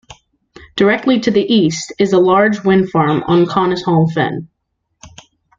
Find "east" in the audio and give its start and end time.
1.45-1.93